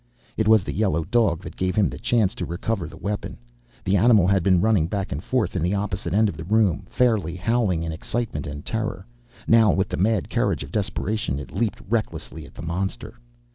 It 0.35 0.47
was 0.47 0.63
the 0.63 0.73
yellow 0.73 1.03
dog 1.03 1.43
that 1.43 1.55
gave 1.55 1.75
him 1.75 1.87
the 1.87 1.99
chance 1.99 2.33
to 2.33 2.45
recover 2.47 2.87
the 2.87 2.97
weapon. 2.97 3.37
The 3.83 3.97
animal 3.97 4.25
had 4.25 4.41
been 4.41 4.59
running 4.59 4.87
back 4.87 5.11
and 5.11 5.23
forth 5.23 5.55
in 5.55 5.61
the 5.61 5.75
opposite 5.75 6.11
end 6.11 6.27
of 6.27 6.35
the 6.37 6.43
room, 6.43 6.87
fairly 6.89 7.35
howling 7.35 7.83
in 7.83 7.91
excitement 7.91 8.47
and 8.47 8.65
terror. 8.65 9.05
Now, 9.47 9.71
with 9.71 9.89
the 9.89 9.97
mad 9.97 10.27
courage 10.27 10.63
of 10.63 10.71
desperation, 10.71 11.37
it 11.37 11.51
leaped 11.53 11.83
recklessly 11.87 12.47
at 12.47 12.55
the 12.55 12.63
monster. 12.63 13.19